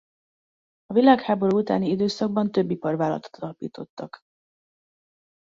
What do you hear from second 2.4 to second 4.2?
több iparvállalatot alapítottak.